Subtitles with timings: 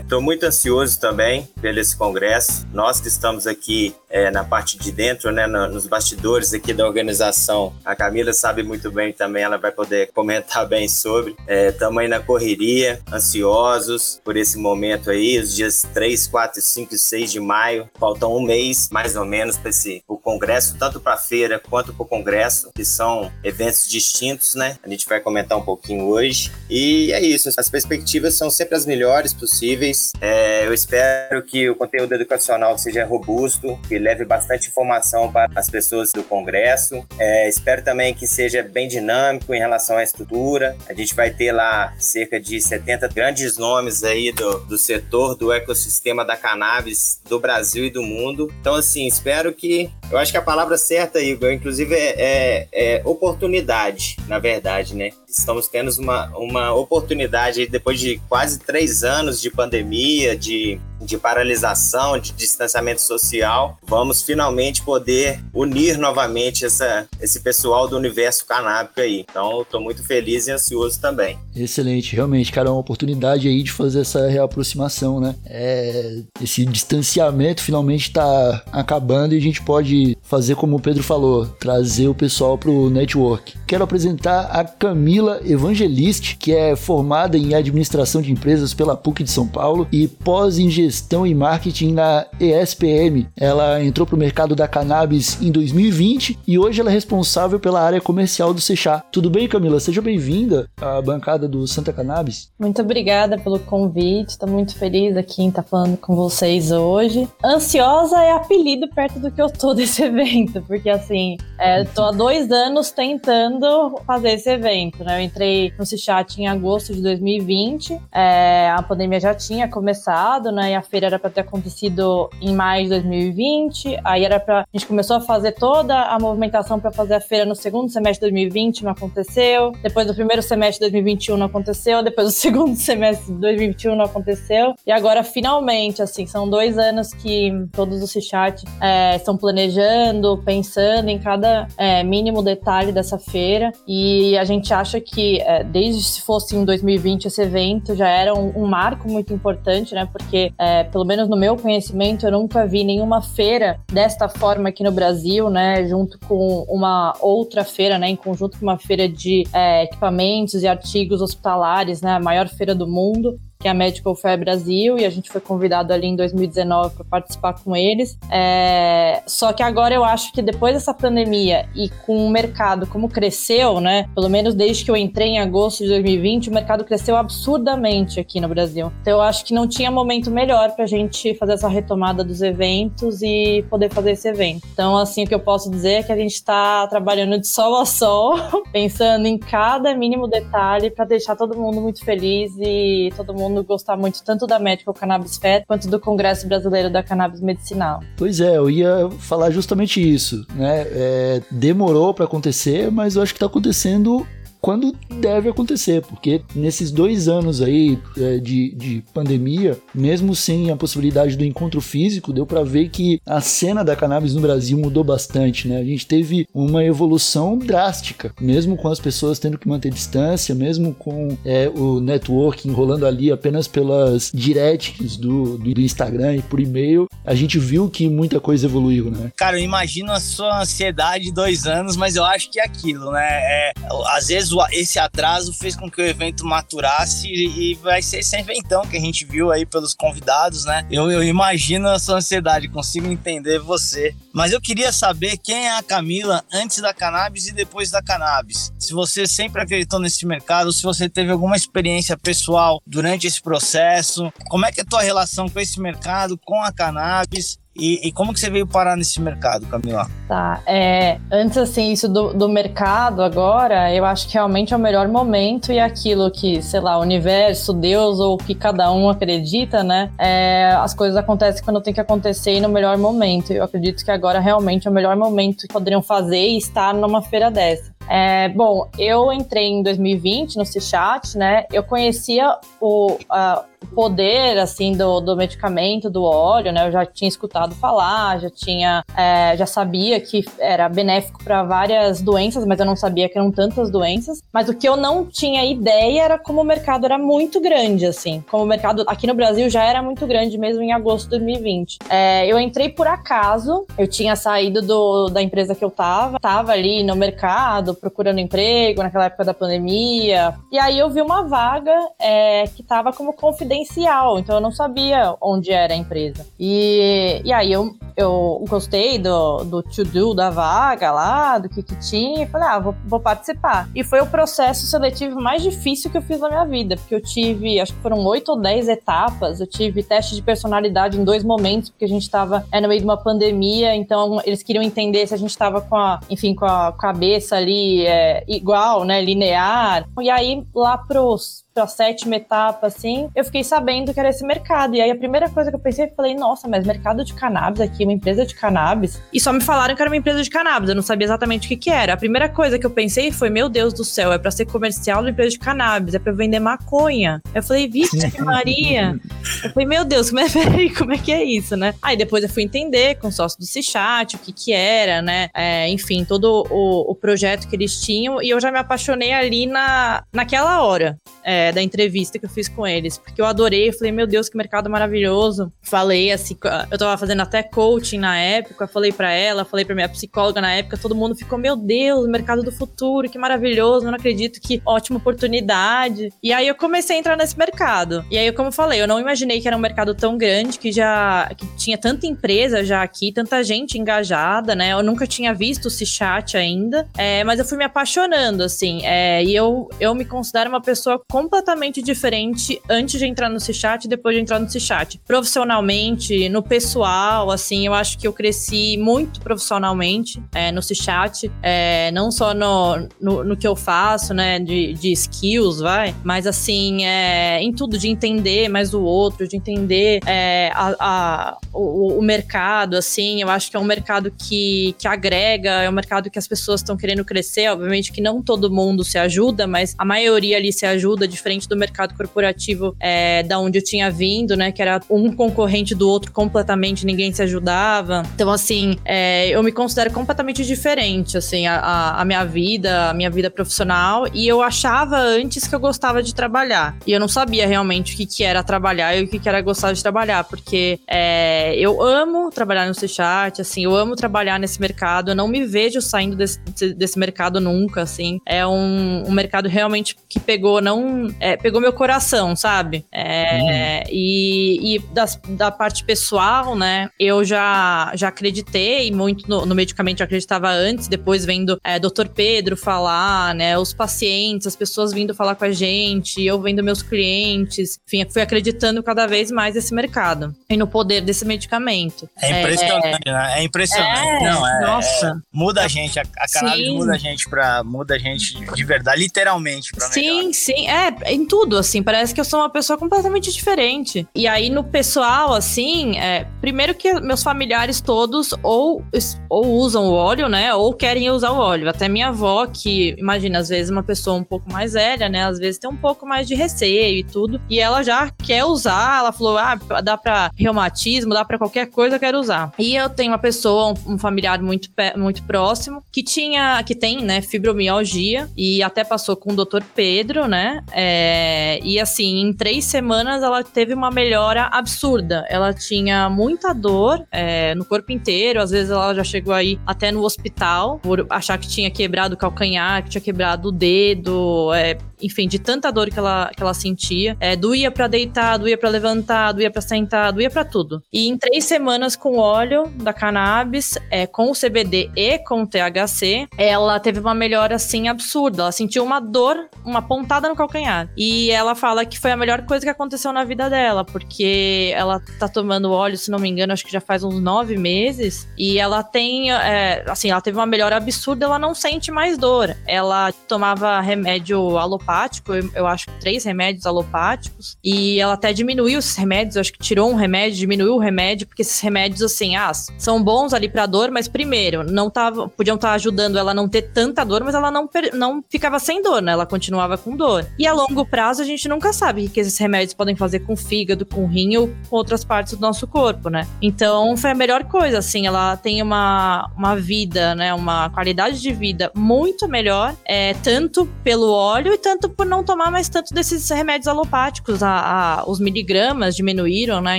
[0.00, 2.66] Estou é, muito ansioso também pelo esse congresso.
[2.72, 7.72] Nós que estamos aqui é, na parte de dentro, né, nos bastidores aqui da organização,
[7.84, 11.34] a Camila sabe muito bem também, ela vai poder comentar bem sobre.
[11.48, 16.94] Estamos é, aí na correria, ansiosos por esse momento aí, os dias 3, 4, 5
[16.94, 17.88] e 6 de maio.
[17.98, 21.92] Faltam um mês mais ou menos, para esse o congresso, tanto para a feira quanto
[21.92, 24.76] para o congresso, que são eventos distintos, né?
[24.82, 26.50] A gente vai comentar um pouquinho hoje.
[26.68, 30.12] E é isso, as perspectivas são sempre as melhores possíveis.
[30.20, 35.68] É, eu espero que o conteúdo educacional seja robusto, que leve bastante informação para as
[35.68, 37.04] pessoas do congresso.
[37.18, 40.76] É, espero também que seja bem dinâmico em relação à estrutura.
[40.88, 45.52] A gente vai ter lá cerca de 70 grandes nomes aí do, do setor, do
[45.52, 48.52] ecossistema da cannabis do Brasil e do mundo.
[48.60, 49.90] Então, assim, espero que.
[50.10, 55.10] Eu acho que a palavra certa, Igor, inclusive, é, é, é oportunidade, na verdade, né?
[55.30, 62.18] Estamos tendo uma, uma oportunidade depois de quase três anos de pandemia, de de paralisação,
[62.18, 69.24] de distanciamento social, vamos finalmente poder unir novamente essa, esse pessoal do universo canábico aí.
[69.28, 71.38] Então, estou muito feliz e ansioso também.
[71.54, 75.34] Excelente, realmente, cara, é uma oportunidade aí de fazer essa reaproximação, né?
[75.46, 81.46] É, esse distanciamento finalmente está acabando e a gente pode fazer como o Pedro falou,
[81.46, 83.54] trazer o pessoal para o network.
[83.66, 89.30] Quero apresentar a Camila Evangeliste, que é formada em administração de empresas pela PUC de
[89.30, 93.26] São Paulo e pós em gestão e marketing na ESPM.
[93.36, 97.80] Ela entrou para o mercado da cannabis em 2020 e hoje ela é responsável pela
[97.80, 99.02] área comercial do Sechá.
[99.12, 99.80] Tudo bem, Camila?
[99.80, 102.50] Seja bem-vinda à bancada do Santa Cannabis.
[102.58, 104.30] Muito obrigada pelo convite.
[104.30, 107.28] Estou muito feliz aqui em estar falando com vocês hoje.
[107.44, 112.50] Ansiosa é apelido perto do que eu tô desse evento, porque assim, é, há dois
[112.50, 115.09] anos tentando fazer esse evento, né?
[115.16, 120.72] Eu entrei no Cichat em agosto de 2020, é, a pandemia já tinha começado, né?
[120.72, 124.66] E a feira era para ter acontecido em maio de 2020, aí era para a
[124.72, 128.32] gente começou a fazer toda a movimentação para fazer a feira no segundo semestre de
[128.32, 129.72] 2020, não aconteceu.
[129.82, 134.04] Depois do primeiro semestre de 2021 não aconteceu, depois do segundo semestre de 2021 não
[134.04, 134.74] aconteceu.
[134.86, 141.08] E agora finalmente, assim, são dois anos que todos os Cichat é, estão planejando, pensando
[141.08, 143.72] em cada é, mínimo detalhe dessa feira.
[143.86, 148.34] E a gente acha que, é, desde se fosse em 2020 esse evento, já era
[148.34, 150.08] um, um marco muito importante, né?
[150.10, 154.82] Porque, é, pelo menos no meu conhecimento, eu nunca vi nenhuma feira desta forma aqui
[154.82, 155.86] no Brasil, né?
[155.86, 158.08] Junto com uma outra feira, né?
[158.08, 162.12] Em conjunto com uma feira de é, equipamentos e artigos hospitalares, né?
[162.12, 165.40] A maior feira do mundo que é a Medical Fair Brasil, e a gente foi
[165.40, 168.18] convidado ali em 2019 para participar com eles.
[168.30, 169.22] É...
[169.26, 173.78] Só que agora eu acho que depois dessa pandemia e com o mercado como cresceu,
[173.78, 174.08] né?
[174.14, 178.40] Pelo menos desde que eu entrei em agosto de 2020, o mercado cresceu absurdamente aqui
[178.40, 178.90] no Brasil.
[179.02, 182.40] Então eu acho que não tinha momento melhor para a gente fazer essa retomada dos
[182.40, 184.66] eventos e poder fazer esse evento.
[184.72, 187.78] Então, assim, o que eu posso dizer é que a gente está trabalhando de sol
[187.78, 188.36] a sol,
[188.72, 193.64] pensando em cada mínimo detalhe para deixar todo mundo muito feliz e todo mundo mundo
[193.64, 198.00] gostar muito tanto da Medical Cannabis Fair quanto do Congresso Brasileiro da Cannabis Medicinal.
[198.16, 200.86] Pois é, eu ia falar justamente isso, né?
[200.90, 204.26] É, demorou para acontecer, mas eu acho que está acontecendo
[204.60, 210.76] quando deve acontecer, porque nesses dois anos aí é, de, de pandemia, mesmo sem a
[210.76, 215.02] possibilidade do encontro físico, deu para ver que a cena da cannabis no Brasil mudou
[215.02, 215.78] bastante, né?
[215.78, 220.94] A gente teve uma evolução drástica, mesmo com as pessoas tendo que manter distância, mesmo
[220.94, 227.06] com é, o networking rolando ali apenas pelas directs do, do Instagram e por e-mail,
[227.24, 229.32] a gente viu que muita coisa evoluiu, né?
[229.36, 233.10] Cara, eu imagino a sua ansiedade de dois anos, mas eu acho que é aquilo,
[233.12, 233.28] né?
[233.30, 233.72] É,
[234.08, 238.82] às vezes esse atraso fez com que o evento maturasse e vai ser esse eventão
[238.82, 240.86] que a gente viu aí pelos convidados, né?
[240.90, 244.14] Eu, eu imagino a sua ansiedade, consigo entender você.
[244.32, 248.72] Mas eu queria saber quem é a Camila antes da cannabis e depois da cannabis.
[248.78, 254.32] Se você sempre acreditou nesse mercado, se você teve alguma experiência pessoal durante esse processo,
[254.48, 258.12] como é que é a tua relação com esse mercado, com a cannabis e, e,
[258.12, 260.06] como que você veio parar nesse mercado, Camila?
[260.28, 264.80] Tá, é, antes assim, isso do, do, mercado agora, eu acho que realmente é o
[264.80, 268.92] melhor momento e é aquilo que, sei lá, o universo, Deus ou o que cada
[268.92, 270.10] um acredita, né?
[270.18, 273.52] É, as coisas acontecem quando tem que acontecer e no melhor momento.
[273.52, 277.22] Eu acredito que agora realmente é o melhor momento que poderiam fazer e estar numa
[277.22, 277.90] feira dessa.
[278.10, 281.64] É, bom, eu entrei em 2020 no C-Chat, né?
[281.72, 283.64] Eu conhecia o, a,
[283.94, 286.86] poder, assim, do, do medicamento, do óleo, né?
[286.86, 292.20] Eu já tinha escutado falar, já tinha, é, já sabia que era benéfico para várias
[292.20, 294.42] doenças, mas eu não sabia que eram tantas doenças.
[294.52, 298.44] Mas o que eu não tinha ideia era como o mercado era muito grande, assim.
[298.50, 301.98] Como o mercado aqui no Brasil já era muito grande mesmo em agosto de 2020.
[302.08, 306.72] É, eu entrei por acaso, eu tinha saído do, da empresa que eu tava, tava
[306.72, 310.54] ali no mercado, procurando emprego naquela época da pandemia.
[310.72, 315.34] E aí eu vi uma vaga é, que estava como confidencial, então eu não sabia
[315.40, 316.46] onde era a empresa.
[316.58, 321.98] E, e aí eu eu gostei do, do to-do da vaga lá, do que que
[321.98, 323.88] tinha, e falei, ah, vou, vou participar.
[323.94, 327.22] E foi o processo seletivo mais difícil que eu fiz na minha vida, porque eu
[327.22, 331.42] tive, acho que foram oito ou dez etapas, eu tive teste de personalidade em dois
[331.42, 335.26] momentos, porque a gente estava é, no meio de uma pandemia, então eles queriam entender
[335.26, 340.08] se a gente estava com a, enfim, com a cabeça ali é, igual, né, linear.
[340.20, 344.94] E aí, lá pros pra sétima etapa, assim, eu fiquei sabendo que era esse mercado.
[344.94, 347.80] E aí a primeira coisa que eu pensei, eu falei, nossa, mas mercado de cannabis
[347.80, 349.20] aqui, uma empresa de cannabis.
[349.32, 351.68] E só me falaram que era uma empresa de cannabis, eu não sabia exatamente o
[351.68, 352.12] que que era.
[352.12, 355.22] A primeira coisa que eu pensei foi, meu Deus do céu, é pra ser comercial
[355.24, 357.40] de empresa de cannabis, é pra vender maconha.
[357.54, 359.18] Eu falei, vixe Maria.
[359.64, 360.46] eu falei, meu Deus, como é,
[360.96, 361.94] como é que é isso, né?
[362.02, 365.48] Aí depois eu fui entender com o sócio do Cichat, o que que era, né?
[365.54, 368.42] É, enfim, todo o, o projeto que eles tinham.
[368.42, 371.16] E eu já me apaixonei ali na, naquela hora.
[371.52, 374.56] É, da entrevista que eu fiz com eles, porque eu adorei, falei, meu Deus, que
[374.56, 375.72] mercado maravilhoso.
[375.82, 376.56] Falei assim,
[376.88, 380.72] eu tava fazendo até coaching na época, falei para ela, falei para minha psicóloga na
[380.72, 384.80] época, todo mundo ficou, meu Deus, mercado do futuro, que maravilhoso, eu não acredito, que
[384.86, 386.32] ótima oportunidade.
[386.40, 388.24] E aí eu comecei a entrar nesse mercado.
[388.30, 390.92] E aí, como eu falei, eu não imaginei que era um mercado tão grande, que
[390.92, 394.92] já que tinha tanta empresa já aqui, tanta gente engajada, né?
[394.92, 399.42] Eu nunca tinha visto o chat ainda, é, mas eu fui me apaixonando, assim, é,
[399.42, 404.04] e eu, eu me considero uma pessoa completamente completamente diferente antes de entrar no C-Chat
[404.04, 405.18] e depois de entrar no C-Chat.
[405.26, 412.10] Profissionalmente, no pessoal, assim, eu acho que eu cresci muito profissionalmente é, no C-Chat, é,
[412.12, 417.06] não só no, no, no, que eu faço, né, de, de skills, vai, mas assim,
[417.06, 422.22] é, em tudo, de entender mais o outro, de entender é, a, a, o, o,
[422.22, 426.38] mercado, assim, eu acho que é um mercado que, que agrega, é um mercado que
[426.38, 430.58] as pessoas estão querendo crescer, obviamente que não todo mundo se ajuda, mas a maioria
[430.58, 434.70] ali se ajuda diferente diferente do mercado corporativo é, da onde eu tinha vindo, né?
[434.70, 438.22] Que era um concorrente do outro completamente, ninguém se ajudava.
[438.34, 443.30] Então, assim, é, eu me considero completamente diferente, assim, a, a, minha vida, a minha
[443.30, 444.26] vida profissional.
[444.32, 446.96] E eu achava antes que eu gostava de trabalhar.
[447.06, 449.60] E eu não sabia realmente o que, que era trabalhar e o que, que era
[449.60, 454.80] gostar de trabalhar, porque é, eu amo trabalhar no C-Chat, assim, eu amo trabalhar nesse
[454.80, 455.30] mercado.
[455.30, 456.60] Eu não me vejo saindo desse,
[456.94, 458.38] desse mercado nunca, assim.
[458.46, 463.04] É um, um mercado realmente que pegou não é, pegou meu coração, sabe?
[463.12, 464.12] É, uhum.
[464.12, 467.10] E, e das, da parte pessoal, né?
[467.18, 472.28] Eu já, já acreditei muito no, no medicamento, eu acreditava antes, depois vendo é, Dr.
[472.34, 473.78] Pedro falar, né?
[473.78, 478.42] Os pacientes, as pessoas vindo falar com a gente, eu vendo meus clientes, enfim, fui
[478.42, 482.28] acreditando cada vez mais nesse mercado e no poder desse medicamento.
[482.40, 483.54] É impressionante, é, né?
[483.58, 484.44] É impressionante.
[484.44, 485.42] É, Não, é, nossa.
[485.52, 487.82] muda a gente, a, a cannabis muda a gente pra.
[487.84, 489.92] Muda a gente de verdade, literalmente.
[489.92, 490.52] Pra sim, melhor.
[490.52, 490.88] sim.
[490.88, 494.26] É, em tudo, assim, parece que eu sou uma pessoa completamente diferente.
[494.34, 499.04] E aí, no pessoal, assim, é, primeiro que meus familiares todos ou,
[499.48, 500.74] ou usam o óleo, né?
[500.74, 501.88] Ou querem usar o óleo.
[501.88, 505.44] Até minha avó, que, imagina, às vezes uma pessoa um pouco mais velha, né?
[505.44, 507.60] Às vezes tem um pouco mais de receio e tudo.
[507.68, 512.16] E ela já quer usar, ela falou: ah, dá pra reumatismo, dá pra qualquer coisa,
[512.16, 512.72] eu quero usar.
[512.78, 517.22] E eu tenho uma pessoa, um, um familiar muito, muito próximo, que tinha, que tem,
[517.22, 520.82] né, fibromialgia, e até passou com o doutor Pedro, né?
[520.92, 525.44] É, e assim, em três semanas ela teve uma melhora absurda.
[525.48, 530.10] Ela tinha muita dor é, no corpo inteiro, às vezes ela já chegou aí até
[530.10, 534.98] no hospital por achar que tinha quebrado o calcanhar, que tinha quebrado o dedo, é,
[535.22, 537.36] enfim, de tanta dor que ela, que ela sentia.
[537.40, 541.02] É, doía para deitar, doía para levantar, doía para sentar, doía para tudo.
[541.12, 545.66] E em três semanas com óleo da cannabis, é, com o CBD e com o
[545.66, 548.62] THC, ela teve uma melhora assim absurda.
[548.64, 551.08] Ela sentiu uma dor, uma pontada no calcanhar.
[551.16, 555.20] E ela fala que foi a melhor coisa que aconteceu na vida dela, porque ela
[555.38, 558.48] tá tomando óleo, se não me engano, acho que já faz uns nove meses.
[558.58, 562.76] E ela tem, é, assim, ela teve uma melhora absurda, ela não sente mais dor.
[562.86, 565.09] Ela tomava remédio alopático,
[565.48, 570.10] eu, eu acho três remédios alopáticos, e ela até diminuiu esses remédios, acho que tirou
[570.10, 574.10] um remédio, diminuiu o remédio, porque esses remédios, assim, ah, são bons ali pra dor,
[574.10, 577.54] mas primeiro, não tava, podiam estar tá ajudando ela a não ter tanta dor, mas
[577.54, 579.32] ela não, não ficava sem dor, né?
[579.32, 580.46] Ela continuava com dor.
[580.58, 583.40] E a longo longo prazo, a gente nunca sabe o que esses remédios podem fazer
[583.40, 586.46] com o fígado, com o rim ou com outras partes do nosso corpo, né?
[586.60, 591.52] Então, foi a melhor coisa, assim, ela tem uma, uma vida, né, uma qualidade de
[591.52, 596.48] vida muito melhor, é, tanto pelo óleo e tanto por não tomar mais tanto desses
[596.50, 599.98] remédios alopáticos, a, a, os miligramas diminuíram, né?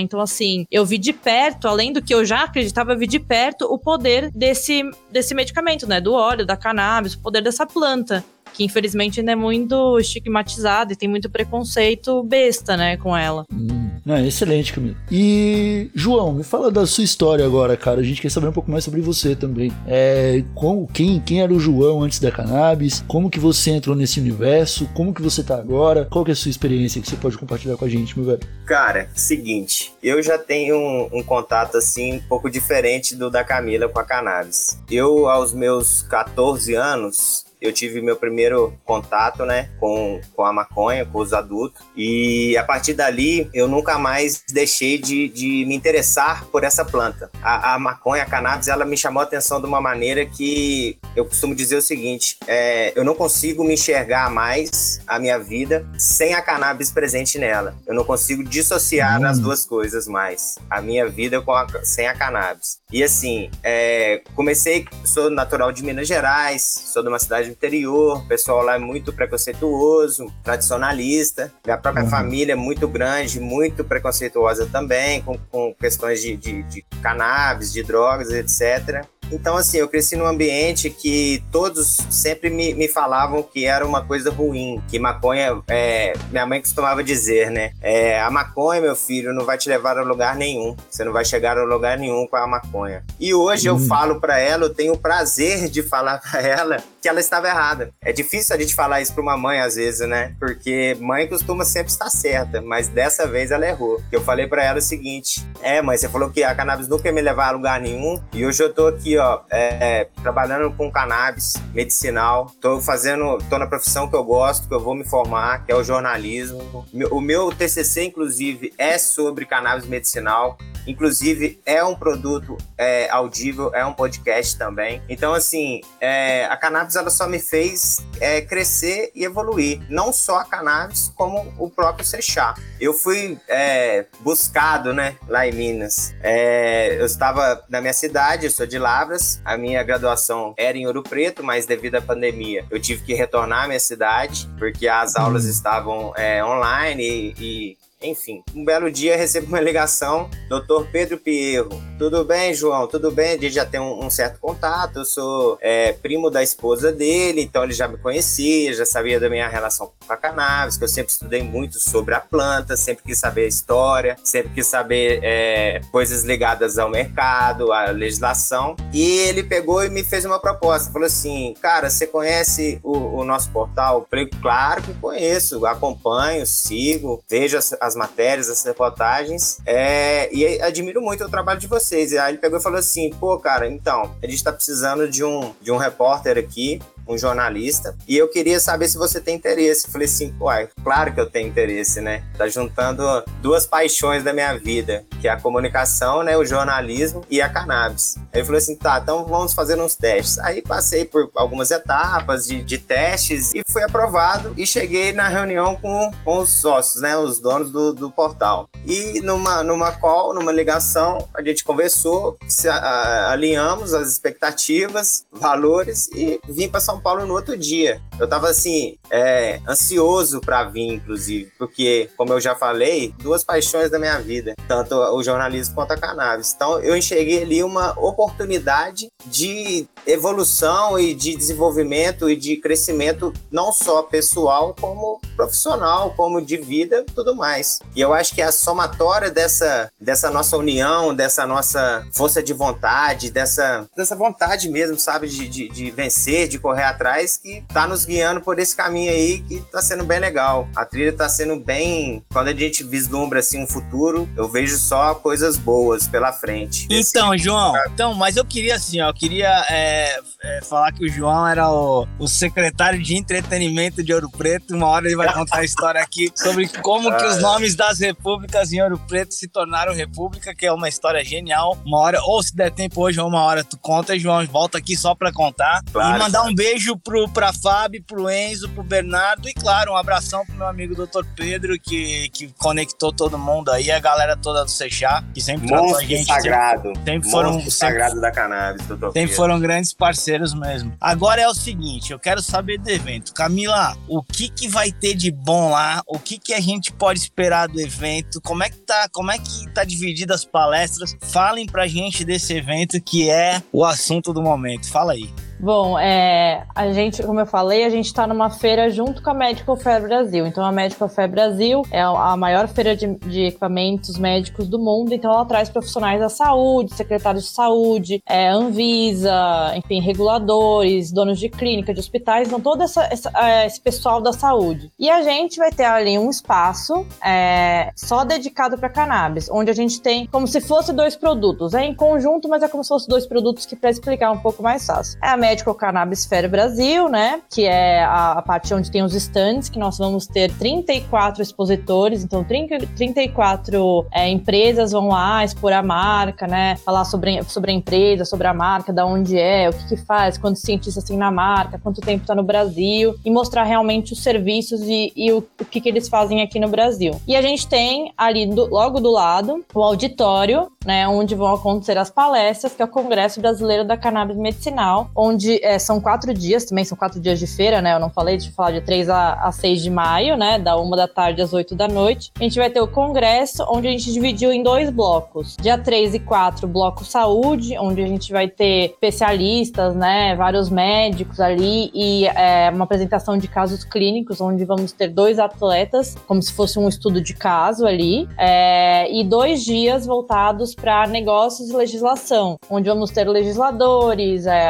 [0.00, 3.18] Então, assim, eu vi de perto, além do que eu já acreditava, eu vi de
[3.18, 6.00] perto o poder desse, desse medicamento, né?
[6.00, 10.96] Do óleo, da cannabis, o poder dessa planta que infelizmente ainda é muito estigmatizada e
[10.96, 13.44] tem muito preconceito besta, né, com ela.
[13.52, 13.82] Hum.
[14.04, 14.96] Não, excelente, Camilo.
[15.10, 18.00] E, João, me fala da sua história agora, cara.
[18.00, 19.72] A gente quer saber um pouco mais sobre você também.
[19.86, 23.04] É, como, quem, quem era o João antes da cannabis?
[23.06, 24.88] Como que você entrou nesse universo?
[24.92, 26.06] Como que você tá agora?
[26.10, 28.40] Qual que é a sua experiência que você pode compartilhar com a gente, meu velho?
[28.66, 33.88] Cara, seguinte, eu já tenho um, um contato assim um pouco diferente do da Camila
[33.88, 34.80] com a cannabis.
[34.90, 41.06] Eu, aos meus 14 anos, eu tive meu primeiro contato, né, com, com a maconha,
[41.06, 41.80] com os adultos.
[41.96, 47.30] E a partir dali, eu nunca mais deixei de, de me interessar por essa planta.
[47.40, 51.24] A, a maconha, a cannabis, ela me chamou a atenção de uma maneira que eu
[51.24, 56.34] costumo dizer o seguinte: é, eu não consigo me enxergar mais a minha vida sem
[56.34, 57.76] a cannabis presente nela.
[57.86, 59.26] Eu não consigo dissociar hum.
[59.26, 60.56] as duas coisas mais.
[60.68, 62.80] A minha vida com a, sem a cannabis.
[62.90, 68.26] E assim, é, comecei, sou natural de Minas Gerais, sou de uma cidade interior, o
[68.26, 71.52] pessoal lá é muito preconceituoso, tradicionalista.
[71.64, 72.10] Minha própria uhum.
[72.10, 77.82] família é muito grande, muito preconceituosa também, com, com questões de, de, de cannabis, de
[77.82, 79.06] drogas, etc.
[79.32, 84.04] Então, assim, eu cresci num ambiente que todos sempre me, me falavam que era uma
[84.04, 87.72] coisa ruim, que maconha, é, minha mãe costumava dizer, né?
[87.80, 90.76] É, a maconha, meu filho, não vai te levar a lugar nenhum.
[90.90, 93.04] Você não vai chegar a lugar nenhum com a maconha.
[93.18, 93.74] E hoje hum.
[93.74, 97.48] eu falo para ela, eu tenho o prazer de falar para ela que ela estava
[97.48, 97.90] errada.
[98.00, 100.34] É difícil a gente falar isso para uma mãe às vezes, né?
[100.38, 104.00] Porque mãe costuma sempre estar certa, mas dessa vez ela errou.
[104.12, 107.12] Eu falei para ela o seguinte: "É, mãe, você falou que a cannabis nunca ia
[107.12, 110.90] me levar a lugar nenhum, e hoje eu tô aqui, ó, ó, é, trabalhando com
[110.90, 112.50] cannabis medicinal.
[112.60, 115.76] Tô fazendo, tô na profissão que eu gosto, que eu vou me formar, que é
[115.76, 116.86] o jornalismo.
[117.10, 120.58] O meu TCC, inclusive, é sobre cannabis medicinal.
[120.86, 125.02] Inclusive, é um produto é, audível, é um podcast também.
[125.08, 129.80] Então, assim, é, a cannabis ela só me fez é, crescer e evoluir.
[129.88, 132.54] Não só a cannabis, como o próprio Sechá.
[132.80, 136.14] Eu fui é, buscado, né, lá em Minas.
[136.20, 139.40] É, eu estava na minha cidade, eu sou de Lavras.
[139.44, 143.64] A minha graduação era em Ouro Preto, mas devido à pandemia, eu tive que retornar
[143.64, 145.50] à minha cidade, porque as aulas uhum.
[145.50, 151.70] estavam é, online e, e enfim, um belo dia recebo uma ligação, doutor Pedro Pierro.
[151.98, 152.86] Tudo bem, João?
[152.86, 153.40] Tudo bem?
[153.40, 154.98] Gente já tem um, um certo contato.
[154.98, 159.30] Eu sou é, primo da esposa dele, então ele já me conhecia, já sabia da
[159.30, 163.18] minha relação com a cannabis, que eu sempre estudei muito sobre a planta, sempre quis
[163.18, 168.74] saber a história, sempre quis saber é, coisas ligadas ao mercado, à legislação.
[168.92, 170.92] E ele pegou e me fez uma proposta.
[170.92, 174.00] Falou assim: Cara, você conhece o, o nosso portal?
[174.00, 180.32] Eu falei, claro que conheço, acompanho, sigo, vejo as, as as matérias, as reportagens, é,
[180.34, 182.12] e admiro muito o trabalho de vocês.
[182.12, 185.22] E aí ele pegou e falou assim, pô, cara, então, a gente tá precisando de
[185.22, 189.90] um, de um repórter aqui um jornalista, e eu queria saber se você tem interesse.
[189.90, 192.22] Falei assim, uai, claro que eu tenho interesse, né?
[192.36, 193.02] Tá juntando
[193.40, 198.16] duas paixões da minha vida, que é a comunicação, né, o jornalismo e a cannabis.
[198.32, 200.38] Aí eu falei assim, tá, então vamos fazer uns testes.
[200.38, 205.76] Aí passei por algumas etapas de, de testes e fui aprovado e cheguei na reunião
[205.76, 208.68] com, com os sócios, né, os donos do, do portal.
[208.86, 216.08] E numa, numa call, numa ligação, a gente conversou, se, a, alinhamos as expectativas, valores
[216.14, 218.00] e vim para Paulo no outro dia.
[218.18, 223.90] Eu tava assim, é, ansioso para vir, inclusive, porque, como eu já falei, duas paixões
[223.90, 226.52] da minha vida, tanto o jornalismo quanto a cannabis.
[226.54, 233.72] Então, eu enxerguei ali uma oportunidade de evolução e de desenvolvimento e de crescimento, não
[233.72, 237.78] só pessoal, como profissional, como de vida tudo mais.
[237.94, 243.30] E eu acho que a somatória dessa, dessa nossa união, dessa nossa força de vontade,
[243.30, 248.04] dessa, dessa vontade mesmo, sabe, de, de, de vencer, de correr atrás, que tá nos
[248.04, 250.68] guiando por esse caminho aí que tá sendo bem legal.
[250.74, 252.24] A trilha tá sendo bem.
[252.32, 256.86] Quando a gente vislumbra assim um futuro, eu vejo só coisas boas pela frente.
[256.90, 259.48] Então, João, então, mas eu queria assim, ó, eu queria.
[259.70, 264.74] É é, falar que o João era o, o, secretário de entretenimento de Ouro Preto.
[264.74, 268.72] Uma hora ele vai contar a história aqui sobre como que os nomes das repúblicas
[268.72, 271.78] em Ouro Preto se tornaram república, que é uma história genial.
[271.86, 274.96] Uma hora, ou se der tempo hoje ou uma hora tu conta, João, volta aqui
[274.96, 275.80] só pra contar.
[275.92, 276.71] Claro, e mandar um beijo
[277.02, 281.24] pro, pra Fábio, pro Enzo, pro Bernardo e, claro, um abração pro meu amigo Dr.
[281.36, 285.96] Pedro, que, que conectou todo mundo aí, a galera toda do Seixá, que sempre tratou
[285.96, 286.26] a gente.
[286.26, 286.88] Sagrado.
[286.88, 287.52] Sempre, sempre foram.
[287.54, 288.94] Sempre, sagrado da cannabis, Dr.
[288.94, 289.36] Sempre Pedro.
[289.36, 290.94] foram grandes parceiros parceiros mesmo.
[291.00, 293.32] Agora é o seguinte, eu quero saber do evento.
[293.34, 296.02] Camila, o que que vai ter de bom lá?
[296.06, 298.40] O que que a gente pode esperar do evento?
[298.40, 301.16] Como é que tá, como é que tá dividida as palestras?
[301.20, 304.88] Falem pra gente desse evento que é o assunto do momento.
[304.90, 305.32] Fala aí.
[305.62, 309.34] Bom, é, a gente, como eu falei, a gente está numa feira junto com a
[309.34, 310.44] Medical Fair Brasil.
[310.44, 315.14] Então, a Medical Fair Brasil é a maior feira de, de equipamentos médicos do mundo.
[315.14, 319.32] Então, ela traz profissionais da saúde, secretários de saúde, é, Anvisa,
[319.76, 324.32] enfim, reguladores, donos de clínica, de hospitais, então todo essa, essa, é, esse pessoal da
[324.32, 324.90] saúde.
[324.98, 329.74] E a gente vai ter ali um espaço é, só dedicado para cannabis, onde a
[329.74, 331.72] gente tem como se fosse dois produtos.
[331.72, 334.60] É em conjunto, mas é como se fosse dois produtos que para explicar um pouco
[334.60, 335.20] mais fácil.
[335.22, 337.40] É a Cannabis Fair Brasil, né?
[337.50, 342.24] Que é a, a parte onde tem os stands, que nós vamos ter 34 expositores,
[342.24, 346.76] então 30, 34 é, empresas vão lá expor a marca, né?
[346.76, 350.38] Falar sobre, sobre a empresa, sobre a marca, da onde é, o que, que faz,
[350.38, 354.80] quantos cientistas tem na marca, quanto tempo está no Brasil, e mostrar realmente os serviços
[354.82, 357.20] e, e o, o que, que eles fazem aqui no Brasil.
[357.26, 361.06] E a gente tem ali do, logo do lado o auditório, né?
[361.08, 365.78] Onde vão acontecer as palestras, que é o Congresso Brasileiro da Cannabis Medicinal, onde é,
[365.78, 367.94] são quatro dias, também são quatro dias de feira, né?
[367.94, 370.58] Eu não falei, de falar de 3 a, a 6 de maio, né?
[370.58, 372.30] Da uma da tarde às 8 da noite.
[372.38, 375.56] A gente vai ter o congresso, onde a gente dividiu em dois blocos.
[375.60, 380.34] Dia 3 e 4, bloco saúde, onde a gente vai ter especialistas, né?
[380.36, 386.16] Vários médicos ali e é, uma apresentação de casos clínicos, onde vamos ter dois atletas,
[386.26, 391.70] como se fosse um estudo de caso ali, é, e dois dias voltados para negócios
[391.70, 394.68] e legislação, onde vamos ter legisladores, é,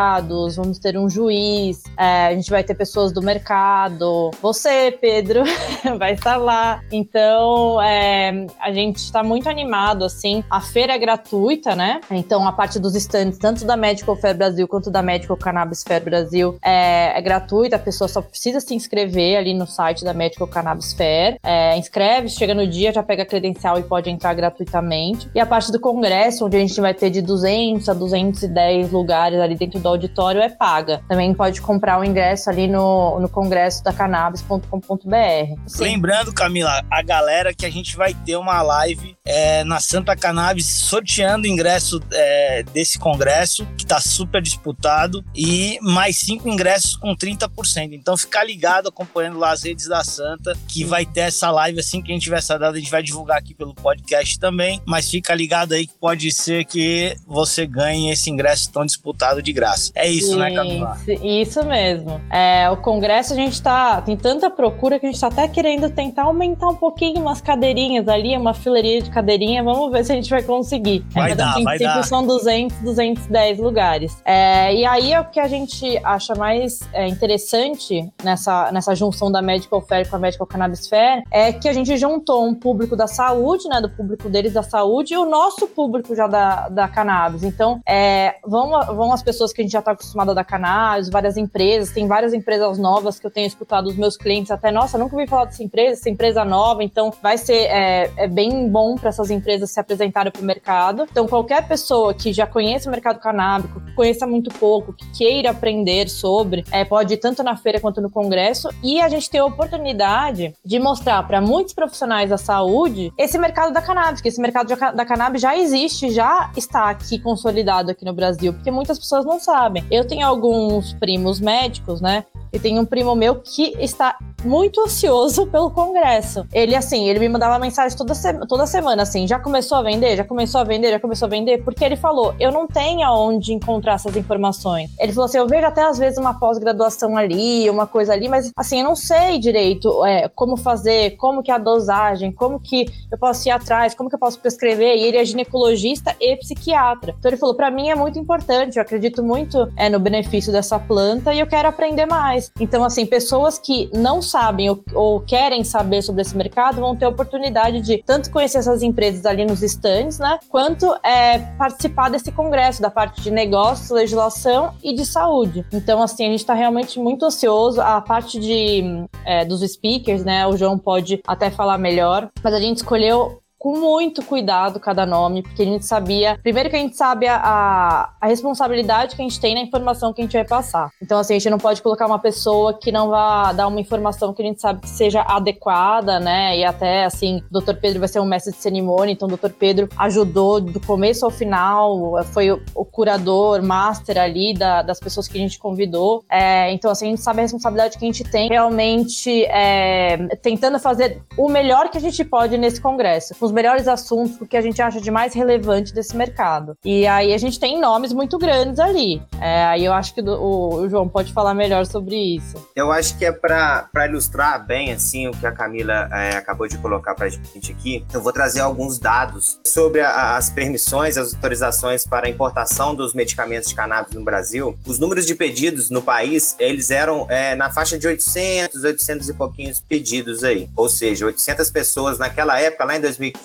[0.00, 5.42] advogados, vamos ter um juiz, é, a gente vai ter pessoas do mercado, você, Pedro,
[5.98, 6.82] vai estar lá.
[6.90, 10.42] Então, é, a gente está muito animado, assim.
[10.48, 12.00] A feira é gratuita, né?
[12.10, 16.02] Então, a parte dos stands, tanto da Medical Fair Brasil quanto da Medical Cannabis Fair
[16.02, 17.76] Brasil, é, é gratuita.
[17.76, 21.38] A pessoa só precisa se inscrever ali no site da Medical Cannabis Fair.
[21.42, 25.28] É, inscreve, chega no dia, já pega a credencial e pode entrar gratuitamente.
[25.34, 29.38] E a parte do congresso, onde a gente vai ter de 200 a 210 lugares
[29.38, 31.02] ali dentro do auditório, é paga.
[31.08, 35.60] Também pode comprar o ingresso ali no, no congresso da cannabis.com.br.
[35.78, 40.66] Lembrando, Camila, a galera que a gente vai ter uma live é, na Santa Cannabis
[40.66, 47.92] sorteando ingresso é, desse congresso, que está super disputado, e mais cinco ingressos com 30%.
[47.92, 52.02] Então fica ligado acompanhando lá as redes da Santa, que vai ter essa live assim
[52.02, 55.10] que a gente tiver essa data, a gente vai divulgar aqui pelo podcast também, mas
[55.10, 59.79] fica ligado aí que pode ser que você ganhe esse ingresso tão disputado de graça.
[59.94, 60.98] É isso, isso né, Camila?
[61.22, 62.20] Isso mesmo.
[62.30, 65.90] É, o congresso a gente tá, tem tanta procura que a gente tá até querendo
[65.90, 70.14] tentar aumentar um pouquinho umas cadeirinhas ali, uma fileirinha de cadeirinha, vamos ver se a
[70.14, 71.04] gente vai conseguir.
[71.12, 72.02] Vai é, dar, vai dar.
[72.04, 74.20] São 200, 210 lugares.
[74.24, 79.30] É, e aí é o que a gente acha mais é, interessante nessa, nessa junção
[79.30, 82.96] da Medical Fair com a Medical Cannabis Fair é que a gente juntou um público
[82.96, 86.88] da saúde, né, do público deles da saúde e o nosso público já da, da
[86.88, 87.42] cannabis.
[87.42, 91.08] Então, é, vão, vão as pessoas que a gente já está acostumado a dar cannabis,
[91.08, 94.98] várias empresas, tem várias empresas novas que eu tenho escutado os meus clientes até, nossa,
[94.98, 98.96] nunca ouvi falar dessa empresa, essa empresa nova, então vai ser é, é bem bom
[98.96, 101.06] para essas empresas se apresentarem para o mercado.
[101.10, 105.50] Então, qualquer pessoa que já conheça o mercado canábico, que conheça muito pouco, que queira
[105.50, 108.68] aprender sobre, é, pode ir tanto na feira quanto no congresso.
[108.82, 113.72] E a gente tem a oportunidade de mostrar para muitos profissionais da saúde esse mercado
[113.72, 118.12] da cannabis, que esse mercado da cannabis já existe, já está aqui consolidado aqui no
[118.12, 119.59] Brasil, porque muitas pessoas não sabem.
[119.90, 122.24] Eu tenho alguns primos médicos, né?
[122.52, 126.46] E tem um primo meu que está muito ansioso pelo congresso.
[126.52, 130.16] Ele, assim, ele me mandava mensagem toda, se toda semana, assim, já começou a vender?
[130.16, 130.90] Já começou a vender?
[130.90, 131.62] Já começou a vender?
[131.62, 134.90] Porque ele falou, eu não tenho aonde encontrar essas informações.
[134.98, 138.50] Ele falou assim, eu vejo até às vezes uma pós-graduação ali, uma coisa ali, mas
[138.56, 142.86] assim, eu não sei direito é, como fazer, como que é a dosagem, como que
[143.10, 144.96] eu posso ir atrás, como que eu posso prescrever.
[144.96, 147.14] E ele é ginecologista e psiquiatra.
[147.18, 150.78] Então ele falou, para mim é muito importante, eu acredito muito é, no benefício dessa
[150.78, 152.39] planta e eu quero aprender mais.
[152.60, 157.04] Então, assim, pessoas que não sabem ou, ou, querem saber sobre esse mercado vão ter
[157.04, 160.38] a oportunidade de tanto conhecer essas empresas ali nos stands, né?
[160.48, 165.64] Quanto é, participar desse congresso, da parte de negócios, legislação e de saúde.
[165.72, 167.80] Então, assim, a gente está realmente muito ansioso.
[167.80, 168.82] A parte de,
[169.24, 170.46] é, dos speakers, né?
[170.46, 175.42] O João pode até falar melhor, mas a gente escolheu com muito cuidado cada nome,
[175.42, 176.38] porque a gente sabia.
[176.42, 180.22] Primeiro que a gente sabe a, a, responsabilidade que a gente tem na informação que
[180.22, 180.90] a gente vai passar.
[181.00, 184.32] Então, assim, a gente não pode colocar uma pessoa que não vá dar uma informação
[184.32, 186.56] que a gente sabe que seja adequada, né?
[186.56, 187.74] E até, assim, o Dr.
[187.74, 189.50] Pedro vai ser um mestre de cerimônia, então o Dr.
[189.50, 195.28] Pedro ajudou do começo ao final, foi o, o curador, master ali da, das pessoas
[195.28, 196.24] que a gente convidou.
[196.30, 200.78] É, então, assim, a gente sabe a responsabilidade que a gente tem realmente é, tentando
[200.78, 203.34] fazer o melhor que a gente pode nesse congresso.
[203.50, 206.76] Os melhores assuntos, o que a gente acha de mais relevante desse mercado.
[206.84, 209.20] E aí a gente tem nomes muito grandes ali.
[209.40, 212.64] É, aí eu acho que do, o, o, João pode falar melhor sobre isso.
[212.76, 216.78] Eu acho que é para ilustrar bem assim o que a Camila é, acabou de
[216.78, 218.06] colocar para a gente aqui.
[218.14, 223.14] Eu vou trazer alguns dados sobre a, as permissões, as autorizações para a importação dos
[223.14, 224.78] medicamentos de cannabis no Brasil.
[224.86, 229.34] Os números de pedidos no país eles eram é, na faixa de 800, 800 e
[229.34, 230.68] pouquinhos pedidos aí.
[230.76, 233.39] Ou seja, 800 pessoas naquela época, lá em 2015,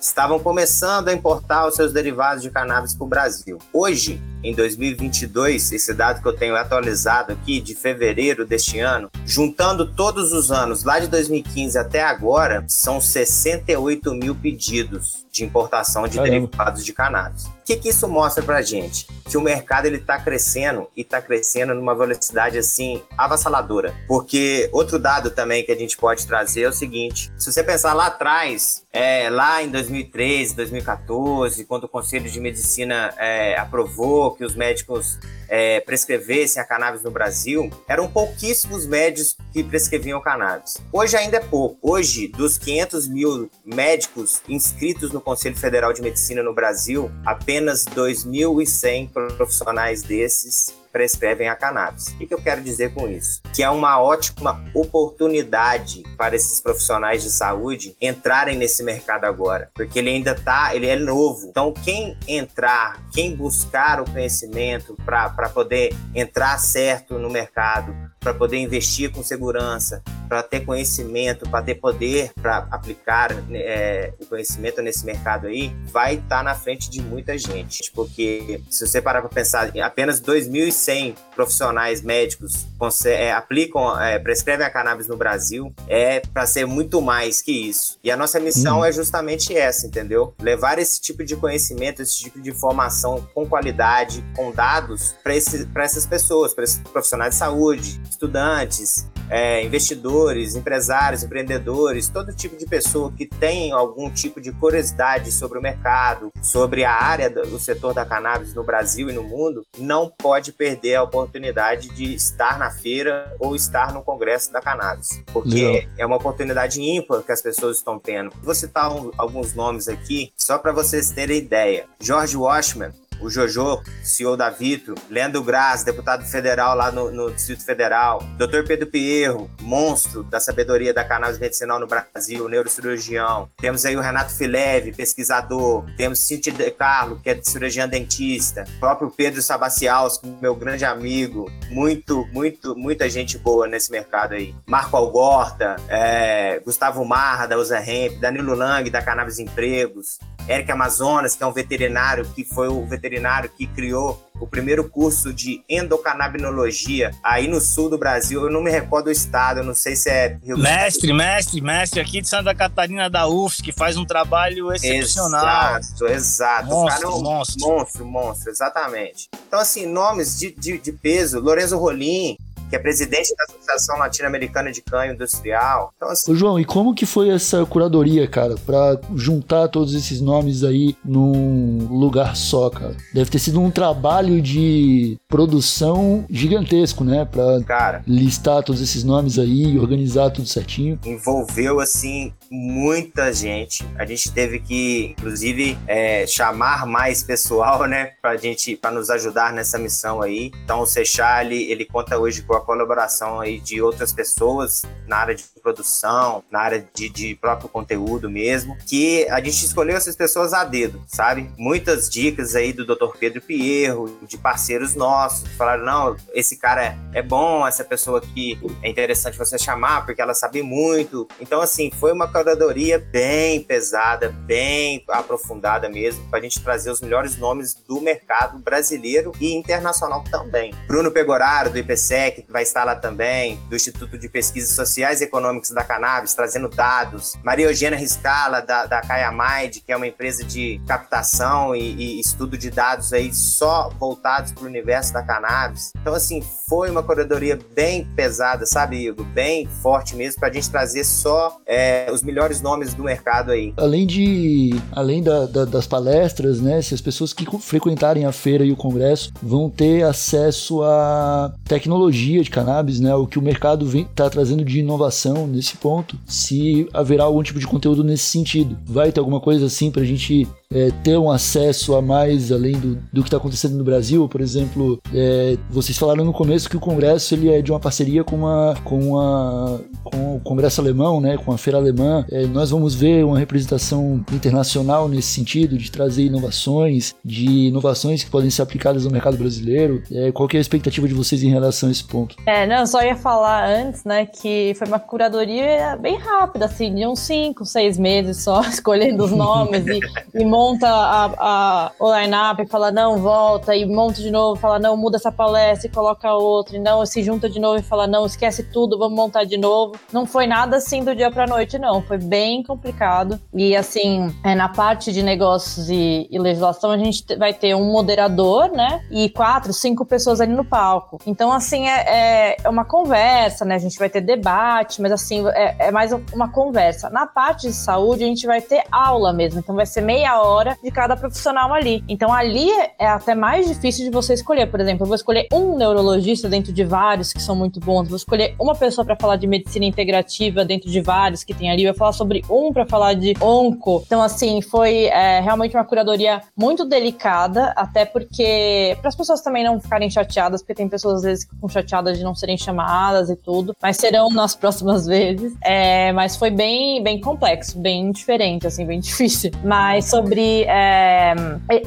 [0.00, 3.58] estavam começando a importar os seus derivados de cannabis para o Brasil.
[3.72, 9.86] Hoje, em 2022, esse dado que eu tenho atualizado aqui, de fevereiro deste ano, juntando
[9.86, 16.16] todos os anos, lá de 2015 até agora, são 68 mil pedidos de importação de
[16.16, 16.32] Caramba.
[16.32, 17.44] derivados de cannabis.
[17.44, 19.06] O que, que isso mostra pra gente?
[19.28, 23.94] Que o mercado ele tá crescendo e tá crescendo numa velocidade assim avassaladora.
[24.08, 27.92] Porque outro dado também que a gente pode trazer é o seguinte: se você pensar
[27.94, 34.44] lá atrás, é, lá em 2013, 2014, quando o Conselho de Medicina é, aprovou que
[34.44, 35.18] os médicos
[35.50, 40.78] é, prescrevessem a cannabis no Brasil, eram pouquíssimos médicos que prescreviam cannabis.
[40.92, 41.76] Hoje ainda é pouco.
[41.82, 49.10] Hoje, dos 500 mil médicos inscritos no Conselho Federal de Medicina no Brasil, apenas 2.100
[49.36, 52.08] profissionais desses prescrevem a cannabis.
[52.08, 53.40] O que eu quero dizer com isso?
[53.54, 59.98] Que é uma ótima oportunidade para esses profissionais de saúde entrarem nesse mercado agora, porque
[59.98, 61.46] ele ainda tá, ele é novo.
[61.48, 68.58] Então, quem entrar, quem buscar o conhecimento para poder entrar certo no mercado, para poder
[68.58, 75.04] investir com segurança, para ter conhecimento, para ter poder para aplicar é, o conhecimento nesse
[75.04, 77.90] mercado aí, vai estar tá na frente de muita gente.
[77.92, 82.66] Porque se você parar para pensar, apenas 2.100 profissionais médicos
[83.06, 87.98] é, aplicam, é, prescrevem a cannabis no Brasil, é para ser muito mais que isso.
[88.04, 88.84] E a nossa missão hum.
[88.84, 90.34] é justamente essa, entendeu?
[90.40, 96.06] Levar esse tipo de conhecimento, esse tipo de informação com qualidade, com dados, para essas
[96.06, 103.12] pessoas, para esses profissionais de saúde, estudantes, é, investidores, empresários, empreendedores, todo tipo de pessoa
[103.12, 108.04] que tem algum tipo de curiosidade sobre o mercado, sobre a área do setor da
[108.04, 113.34] cannabis no Brasil e no mundo, não pode perder a oportunidade de estar na feira
[113.38, 117.98] ou estar no congresso da cannabis, porque é uma oportunidade ímpar que as pessoas estão
[117.98, 118.32] tendo.
[118.42, 121.86] Vou citar um, alguns nomes aqui, só para vocês terem ideia.
[122.00, 127.64] George Washman, o Jojo, CEO da Vitro, Leandro Graz, deputado federal lá no, no Distrito
[127.64, 128.66] Federal, Dr.
[128.66, 133.48] Pedro Pierro, monstro da sabedoria da cannabis medicinal no Brasil, neurocirurgião.
[133.58, 135.84] Temos aí o Renato Fileve, pesquisador.
[135.96, 138.64] Temos Cintia De Carlo, que é cirurgiã dentista.
[138.76, 141.50] O próprio Pedro Sabaciaus, meu grande amigo.
[141.70, 144.54] Muito, muito, muita gente boa nesse mercado aí.
[144.66, 150.18] Marco Algorta, é, Gustavo Marra, da Usa Hemp, Danilo Lang, da Cannabis Empregos.
[150.48, 155.32] Eric Amazonas, que é um veterinário, que foi o veterinário que criou o primeiro curso
[155.32, 158.42] de endocannabinologia aí no sul do Brasil.
[158.42, 162.00] Eu não me recordo o estado, eu não sei se é Rio Mestre, mestre, mestre
[162.00, 165.78] aqui de Santa Catarina da UFS, que faz um trabalho excepcional.
[165.78, 166.66] Exato, exato.
[166.68, 167.68] Monstro, cara, monstro.
[167.68, 169.28] Monstro, monstro, exatamente.
[169.46, 172.36] Então, assim, nomes de, de, de peso, Lorenzo Rolim,
[172.70, 175.92] que é presidente da Associação Latino-Americana de Canho Industrial.
[175.96, 176.32] Então, assim...
[176.32, 180.96] Ô, João, e como que foi essa curadoria, cara, para juntar todos esses nomes aí
[181.04, 182.96] num lugar só, cara?
[183.12, 189.72] Deve ter sido um trabalho de produção gigantesco, né, para listar todos esses nomes aí
[189.72, 190.98] e organizar tudo certinho.
[191.04, 193.86] Envolveu assim muita gente.
[193.96, 199.52] A gente teve que, inclusive, é, chamar mais pessoal, né, para gente, para nos ajudar
[199.52, 200.50] nessa missão aí.
[200.64, 205.34] Então, o Seixal, ele, conta hoje com a colaboração aí de outras pessoas na área
[205.34, 210.52] de produção, na área de, de próprio conteúdo mesmo, que a gente escolheu essas pessoas
[210.52, 211.50] a dedo, sabe?
[211.56, 213.16] Muitas dicas aí do Dr.
[213.18, 218.88] Pedro Pierro, de parceiros nossos, falaram, não, esse cara é bom, essa pessoa aqui é
[218.88, 221.28] interessante você chamar, porque ela sabe muito.
[221.40, 227.00] Então, assim, foi uma curadoria bem pesada, bem aprofundada mesmo, para a gente trazer os
[227.00, 230.74] melhores nomes do mercado brasileiro e internacional também.
[230.86, 235.70] Bruno Pegoraro, do IPSEC, vai estar lá também, do Instituto de Pesquisas Sociais e Econômicas
[235.70, 237.34] da Cannabis, trazendo dados.
[237.44, 242.56] Maria Eugênia Riscala, da, da Kayamide, que é uma empresa de captação e, e estudo
[242.56, 245.92] de dados aí só voltados para o universo da cannabis.
[246.00, 249.26] Então, assim, foi uma curadoria bem pesada, sabe, Igor?
[249.26, 253.74] Bem forte mesmo, para a gente trazer só é, os melhores nomes do mercado aí.
[253.76, 258.64] Além de, além da, da, das palestras, né, se as pessoas que frequentarem a feira
[258.64, 263.86] e o congresso vão ter acesso a tecnologia de cannabis, né, o que o mercado
[263.98, 268.78] está trazendo de inovação nesse ponto, se haverá algum tipo de conteúdo nesse sentido.
[268.86, 272.72] Vai ter alguma coisa assim para a gente é, ter um acesso a mais além
[272.72, 276.76] do, do que está acontecendo no Brasil, por exemplo, é, vocês falaram no começo que
[276.76, 281.20] o congresso ele é de uma parceria com, uma, com, uma, com o congresso alemão,
[281.20, 282.24] né, com a feira alemã.
[282.30, 288.30] É, nós vamos ver uma representação internacional nesse sentido de trazer inovações, de inovações que
[288.30, 290.02] podem ser aplicadas no mercado brasileiro.
[290.12, 292.36] É, qual é a expectativa de vocês em relação a esse ponto?
[292.46, 297.04] É, não, só ia falar antes, né, que foi uma curadoria bem rápida, assim, de
[297.04, 300.00] uns 5, 6 meses só, escolhendo os nomes e,
[300.40, 304.78] e monta a, a, o line-up e fala, não, volta, e monta de novo, fala,
[304.78, 308.06] não, muda essa palestra e coloca outra, e não, se junta de novo e fala,
[308.06, 309.94] não, esquece tudo, vamos montar de novo.
[310.12, 312.02] Não foi nada assim do dia pra noite, não.
[312.02, 313.40] Foi bem complicado.
[313.54, 317.90] E assim, é, na parte de negócios e, e legislação, a gente vai ter um
[317.90, 319.02] moderador, né?
[319.10, 321.18] E quatro, cinco pessoas ali no palco.
[321.26, 323.76] Então, assim, é, é uma conversa, né?
[323.76, 327.08] A gente vai ter debate, mas assim, é, é mais uma conversa.
[327.08, 329.60] Na parte de saúde, a gente vai ter aula mesmo.
[329.60, 332.04] Então, vai ser meia hora hora de cada profissional ali.
[332.08, 334.66] Então ali é até mais difícil de você escolher.
[334.66, 338.16] Por exemplo, eu vou escolher um neurologista dentro de vários que são muito bons, vou
[338.16, 341.94] escolher uma pessoa para falar de medicina integrativa dentro de vários que tem ali, vou
[341.94, 344.02] falar sobre um para falar de onco.
[344.06, 349.64] Então, assim, foi é, realmente uma curadoria muito delicada, até porque para as pessoas também
[349.64, 353.30] não ficarem chateadas, porque tem pessoas às vezes que ficam chateadas de não serem chamadas
[353.30, 355.54] e tudo, mas serão nas próximas vezes.
[355.62, 359.50] É, mas foi bem, bem complexo, bem diferente, assim, bem difícil.
[359.64, 360.64] Mas sobre sobre.
[360.64, 361.34] É,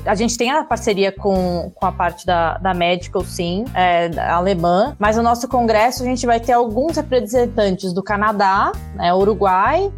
[0.06, 4.96] a gente tem a parceria com, com a parte da, da Medical, sim, é, alemã,
[5.00, 9.92] mas no nosso congresso a gente vai ter alguns representantes do Canadá, né, Uruguai,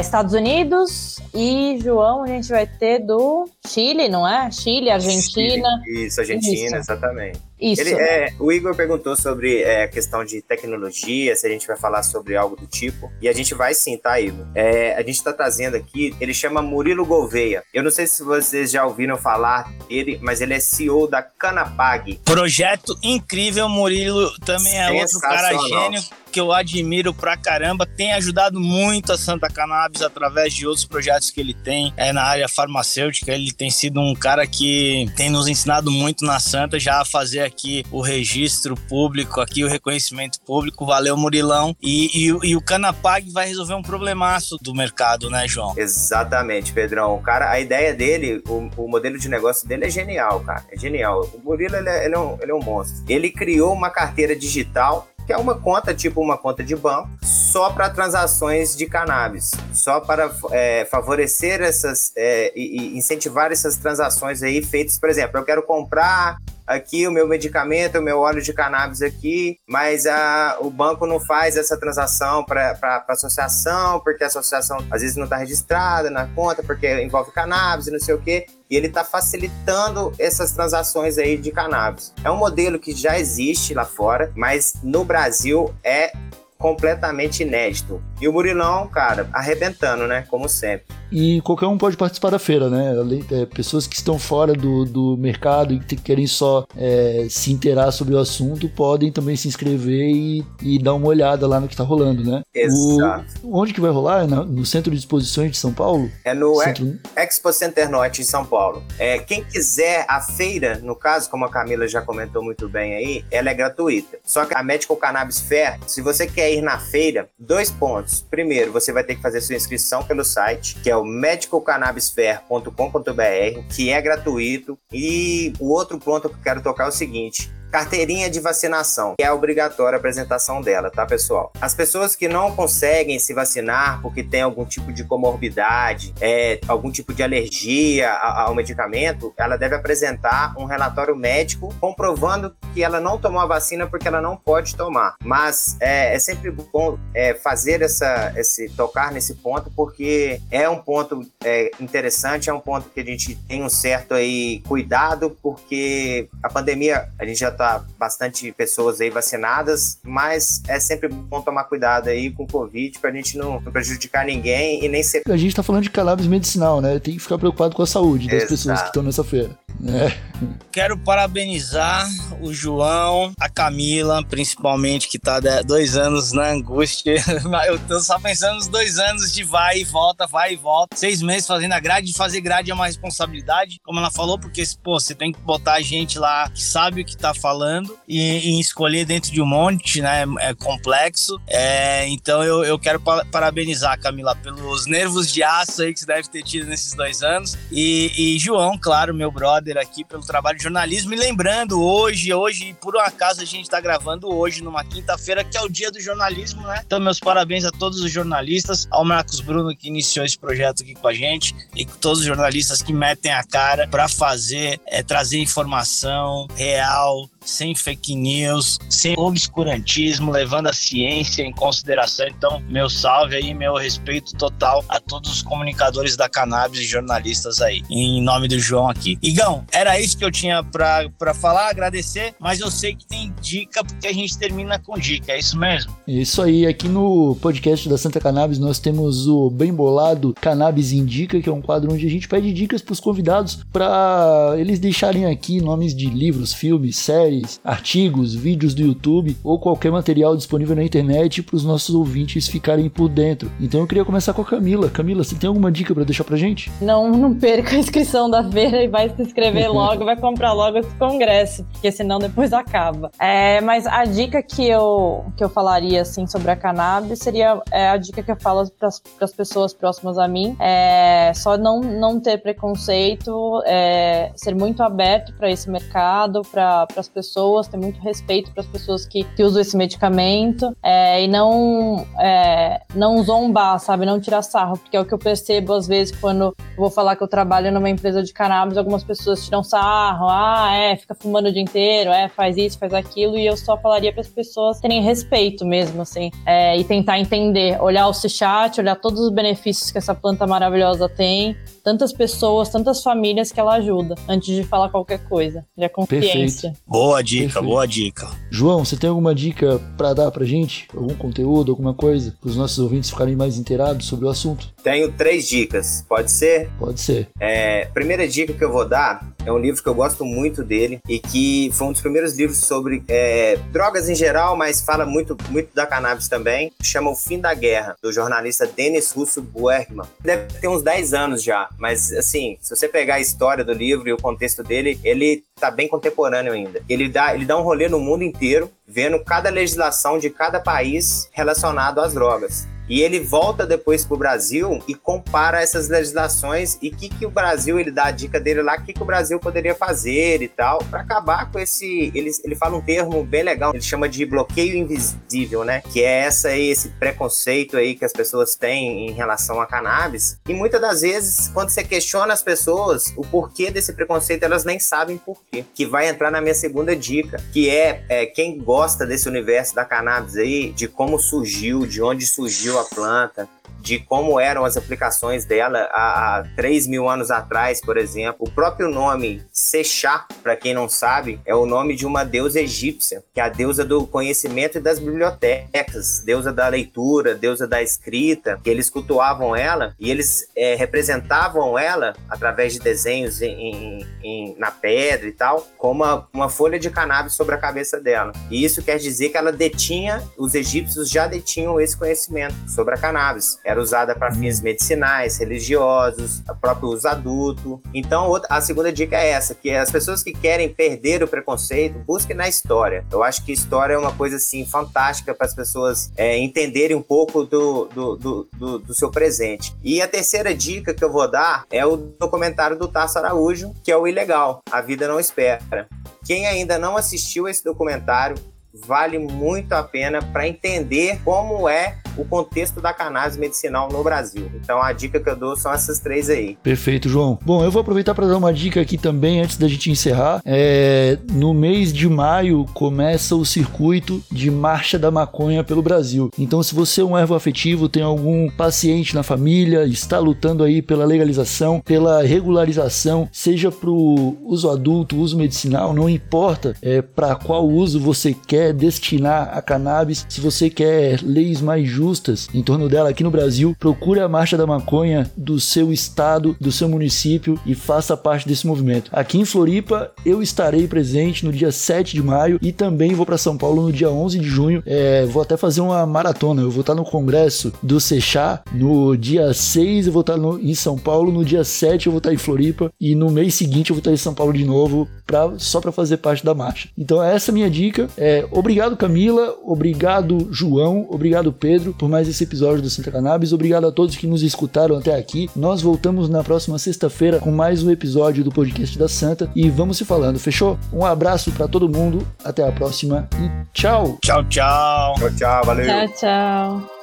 [0.00, 4.50] Estados Unidos e, João, a gente vai ter do Chile, não é?
[4.50, 5.82] Chile, Argentina.
[5.84, 6.06] Chile.
[6.06, 6.76] Isso, Argentina, Isso.
[6.76, 7.40] exatamente.
[7.58, 7.80] Isso.
[7.80, 11.76] Ele, é, o Igor perguntou sobre é, a questão de tecnologia, se a gente vai
[11.76, 13.10] falar sobre algo do tipo.
[13.22, 14.46] E a gente vai sim, tá, Igor?
[14.54, 17.62] É, a gente está trazendo aqui, ele chama Murilo Gouveia.
[17.72, 22.20] Eu não sei se vocês já ouviram falar dele, mas ele é CEO da Canapag.
[22.24, 26.02] Projeto incrível, Murilo também é outro cara gênio
[26.34, 31.30] que eu admiro pra caramba, tem ajudado muito a Santa Cannabis através de outros projetos
[31.30, 33.30] que ele tem é, na área farmacêutica.
[33.30, 37.42] Ele tem sido um cara que tem nos ensinado muito na Santa já a fazer
[37.42, 40.84] aqui o registro público, aqui o reconhecimento público.
[40.84, 41.76] Valeu, Murilão.
[41.80, 45.74] E, e, e o Canapag vai resolver um problemaço do mercado, né, João?
[45.76, 47.14] Exatamente, Pedrão.
[47.14, 50.64] O cara, a ideia dele, o, o modelo de negócio dele é genial, cara.
[50.68, 51.30] É genial.
[51.32, 53.04] O Murilo, ele é, ele é, um, ele é um monstro.
[53.08, 57.70] Ele criou uma carteira digital que é uma conta, tipo uma conta de banco, só
[57.70, 64.42] para transações de cannabis, só para é, favorecer essas é, e, e, incentivar essas transações
[64.42, 68.52] aí feitas, por exemplo, eu quero comprar aqui o meu medicamento, o meu óleo de
[68.52, 74.26] cannabis aqui, mas a, o banco não faz essa transação para a associação, porque a
[74.26, 78.20] associação às vezes não está registrada na conta, porque envolve cannabis e não sei o
[78.20, 78.46] quê.
[78.70, 82.12] E ele está facilitando essas transações aí de cannabis.
[82.24, 86.12] É um modelo que já existe lá fora, mas no Brasil é
[86.58, 88.02] completamente inédito.
[88.24, 90.24] E o Murilão, cara, arrebentando, né?
[90.30, 90.86] Como sempre.
[91.12, 92.94] E qualquer um pode participar da feira, né?
[93.30, 97.92] É, pessoas que estão fora do, do mercado e que querem só é, se inteirar
[97.92, 101.74] sobre o assunto podem também se inscrever e, e dar uma olhada lá no que
[101.74, 102.42] está rolando, né?
[102.54, 103.26] Exato.
[103.42, 104.24] O, onde que vai rolar?
[104.24, 106.10] É no Centro de Exposições de São Paulo?
[106.24, 106.98] É no Centro...
[107.14, 108.82] Expo Center Norte em São Paulo.
[108.98, 113.24] É, quem quiser a feira, no caso, como a Camila já comentou muito bem aí,
[113.30, 114.18] ela é gratuita.
[114.24, 118.13] Só que a Medical Cannabis Fair, se você quer ir na feira, dois pontos.
[118.20, 123.90] Primeiro, você vai ter que fazer sua inscrição pelo site, que é o medicalcannabisfair.com.br, que
[123.90, 124.78] é gratuito.
[124.92, 129.24] E o outro ponto que eu quero tocar é o seguinte: carteirinha de vacinação, que
[129.24, 131.52] é obrigatória a apresentação dela, tá, pessoal?
[131.60, 136.88] As pessoas que não conseguem se vacinar porque tem algum tipo de comorbidade, é, algum
[136.88, 143.18] tipo de alergia ao medicamento, ela deve apresentar um relatório médico comprovando que ela não
[143.18, 145.16] tomou a vacina porque ela não pode tomar.
[145.24, 150.78] Mas é, é sempre bom é, fazer essa, esse tocar nesse ponto porque é um
[150.78, 156.28] ponto é, interessante, é um ponto que a gente tem um certo aí cuidado porque
[156.40, 161.40] a pandemia a gente já está tá bastante pessoas aí vacinadas, mas é sempre bom
[161.40, 165.22] tomar cuidado aí com o Covid pra gente não, prejudicar ninguém e nem ser.
[165.26, 166.98] A gente tá falando de cannabis medicinal, né?
[166.98, 168.50] Tem que ficar preocupado com a saúde das Exato.
[168.50, 169.63] pessoas que estão nessa feira.
[169.82, 170.34] É.
[170.72, 172.08] Quero parabenizar
[172.40, 177.16] o João, a Camila, principalmente, que tá dois anos na angústia.
[177.66, 180.96] Eu tô só pensando nos dois anos de vai e volta, vai e volta.
[180.96, 182.12] Seis meses fazendo a grade.
[182.12, 186.18] Fazer grade é uma responsabilidade, como ela falou, porque pô, você tem que botar gente
[186.18, 190.24] lá que sabe o que tá falando e, e escolher dentro de um monte, né?
[190.40, 191.40] É complexo.
[191.46, 196.28] É, então eu, eu quero parabenizar, Camila, pelos nervos de aço aí que você deve
[196.28, 197.56] ter tido nesses dois anos.
[197.70, 201.14] E, e João, claro, meu brother aqui, pelo trabalho de jornalismo.
[201.14, 205.56] E lembrando, hoje, hoje, por um acaso, a gente está gravando hoje, numa quinta-feira, que
[205.56, 206.82] é o dia do jornalismo, né?
[206.84, 210.94] Então, meus parabéns a todos os jornalistas, ao Marcos Bruno, que iniciou esse projeto aqui
[210.94, 215.38] com a gente, e todos os jornalistas que metem a cara para fazer, é, trazer
[215.38, 222.26] informação real, sem fake news, sem obscurantismo, levando a ciência em consideração.
[222.26, 227.60] Então, meu salve aí, meu respeito total a todos os comunicadores da cannabis e jornalistas
[227.60, 229.18] aí, em nome do João aqui.
[229.22, 233.84] Igão, era isso que eu tinha para falar, agradecer, mas eu sei que tem dica,
[233.84, 235.94] porque a gente termina com dica, é isso mesmo?
[236.06, 241.40] Isso aí, aqui no podcast da Santa Cannabis nós temos o bem bolado Cannabis Indica,
[241.40, 245.26] que é um quadro onde a gente pede dicas para os convidados para eles deixarem
[245.26, 250.76] aqui nomes de livros, filmes, séries séries, artigos, vídeos do YouTube ou qualquer material disponível
[250.76, 253.50] na internet para os nossos ouvintes ficarem por dentro.
[253.60, 254.88] Então eu queria começar com a Camila.
[254.88, 256.70] Camila, você tem alguma dica para deixar pra gente?
[256.80, 260.78] Não, não perca a inscrição da feira e vai se inscrever logo, vai comprar logo
[260.78, 263.10] esse congresso, porque senão depois acaba.
[263.18, 267.88] É, mas a dica que eu, que eu falaria assim sobre a cannabis seria é,
[267.88, 268.88] a dica que eu falo para
[269.20, 275.34] as pessoas próximas a mim, é só não, não ter preconceito, é, ser muito aberto
[275.36, 279.42] para esse mercado, para as pessoas pessoas, ter muito respeito para as pessoas que, que
[279.42, 284.04] usam esse medicamento é, e não, é, não zombar, sabe?
[284.04, 287.16] Não tirar sarro, porque é o que eu percebo às vezes quando eu vou falar
[287.16, 291.48] que eu trabalho numa empresa de cannabis, algumas pessoas tiram sarro, ah, é, fica fumando
[291.48, 294.80] o dia inteiro, é, faz isso, faz aquilo, e eu só falaria para as pessoas
[294.80, 299.90] terem respeito mesmo, assim, é, e tentar entender, olhar o chat, olhar todos os benefícios
[299.90, 304.88] que essa planta maravilhosa tem, tantas pessoas, tantas famílias que ela ajuda, antes de falar
[304.88, 305.64] qualquer coisa.
[305.76, 306.70] Já consciência.
[306.70, 306.84] Perfeito.
[306.86, 307.66] Boa dica, Perfeito.
[307.66, 308.28] boa dica.
[308.50, 310.86] João, você tem alguma dica para dar pra gente?
[310.94, 312.34] Algum conteúdo, alguma coisa?
[312.40, 314.72] Para os nossos ouvintes ficarem mais inteirados sobre o assunto?
[314.82, 316.70] Tenho três dicas, pode ser?
[316.78, 317.28] Pode ser.
[317.40, 321.00] É, primeira dica que eu vou dar é um livro que eu gosto muito dele
[321.08, 325.36] e que foi um dos primeiros livros sobre é, drogas em geral, mas fala muito,
[325.50, 326.72] muito da cannabis também.
[326.82, 330.06] Chama O Fim da Guerra, do jornalista Denis Russo Buerkman.
[330.20, 334.08] Deve ter uns 10 anos já, mas assim, se você pegar a história do livro
[334.08, 336.82] e o contexto dele, ele tá bem contemporâneo ainda.
[336.88, 341.28] Ele dá, ele dá um rolê no mundo inteiro, vendo cada legislação de cada país
[341.32, 342.66] relacionado às drogas.
[342.88, 347.30] E ele volta depois para o Brasil e compara essas legislações e que, que o
[347.30, 350.78] Brasil, ele dá a dica dele lá, que, que o Brasil poderia fazer e tal,
[350.90, 352.12] para acabar com esse.
[352.14, 355.82] Ele, ele fala um termo bem legal, ele chama de bloqueio invisível, né?
[355.92, 360.38] Que é essa aí, esse preconceito aí que as pessoas têm em relação a cannabis.
[360.48, 364.78] E muitas das vezes, quando você questiona as pessoas o porquê desse preconceito, elas nem
[364.78, 365.64] sabem porquê.
[365.74, 369.84] Que vai entrar na minha segunda dica, que é, é quem gosta desse universo da
[369.84, 373.48] cannabis aí, de como surgiu, de onde surgiu a planta,
[373.84, 378.36] de como eram as aplicações dela há, há 3 mil anos atrás, por exemplo.
[378.40, 383.22] O próprio nome Sechá, para quem não sabe, é o nome de uma deusa egípcia,
[383.32, 388.58] que é a deusa do conhecimento e das bibliotecas, deusa da leitura, deusa da escrita,
[388.64, 394.56] que eles cultuavam ela e eles é, representavam ela através de desenhos em, em, em,
[394.58, 398.32] na pedra e tal, como uma, uma folha de cannabis sobre a cabeça dela.
[398.50, 402.98] E isso quer dizer que ela detinha, os egípcios já detinham esse conhecimento sobre a
[402.98, 403.53] cannabis.
[403.64, 407.82] Era usada para fins medicinais, religiosos, o próprio uso adulto.
[407.92, 412.36] Então, a segunda dica é essa, que as pessoas que querem perder o preconceito, busquem
[412.36, 413.04] na história.
[413.10, 417.02] Eu acho que história é uma coisa, assim, fantástica para as pessoas é, entenderem um
[417.02, 419.74] pouco do, do, do, do, do seu presente.
[419.82, 423.90] E a terceira dica que eu vou dar é o documentário do Tasso Araújo, que
[423.90, 425.88] é o Ilegal, A Vida Não Espera.
[426.24, 428.36] Quem ainda não assistiu esse documentário,
[428.72, 434.50] vale muito a pena para entender como é o contexto da cannabis medicinal no Brasil.
[434.54, 436.56] Então a dica que eu dou são essas três aí.
[436.62, 437.38] Perfeito, João.
[437.42, 440.40] Bom, eu vou aproveitar para dar uma dica aqui também antes da gente encerrar.
[440.44, 446.30] É, no mês de maio começa o circuito de marcha da maconha pelo Brasil.
[446.38, 450.80] Então, se você é um ervo afetivo, tem algum paciente na família, está lutando aí
[450.80, 457.34] pela legalização, pela regularização, seja para o uso adulto, uso medicinal, não importa é, para
[457.34, 460.26] qual uso você quer destinar a cannabis.
[460.28, 464.28] Se você quer leis mais justas justas em torno dela aqui no Brasil, procure a
[464.28, 469.10] Marcha da Maconha do seu estado, do seu município e faça parte desse movimento.
[469.10, 473.38] Aqui em Floripa, eu estarei presente no dia 7 de maio e também vou para
[473.38, 474.82] São Paulo no dia 11 de junho.
[474.84, 476.60] É, vou até fazer uma maratona.
[476.60, 480.74] Eu vou estar no congresso do Sechá no dia 6, eu vou estar no, em
[480.74, 483.94] São Paulo, no dia 7 eu vou estar em Floripa e no mês seguinte eu
[483.94, 486.90] vou estar em São Paulo de novo pra, só para fazer parte da marcha.
[486.98, 488.08] Então essa é a minha dica.
[488.18, 493.52] É, obrigado Camila, obrigado João, obrigado Pedro por mais esse episódio do Santa Cannabis.
[493.52, 495.50] Obrigado a todos que nos escutaram até aqui.
[495.54, 499.96] Nós voltamos na próxima sexta-feira com mais um episódio do podcast da Santa e vamos
[499.96, 500.78] se falando, fechou?
[500.92, 504.18] Um abraço para todo mundo, até a próxima e tchau.
[504.22, 505.14] Tchau, tchau.
[505.16, 505.86] Tchau, tchau, valeu.
[505.86, 506.93] Tchau, tchau.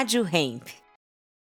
[0.00, 0.79] Rádio Hemp.